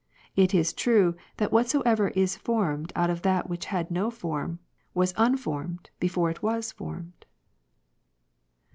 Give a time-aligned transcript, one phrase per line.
[0.35, 4.57] It is true, that whatsoever is formed out of that which had no form,
[4.95, 7.27] was unformed before it was formed.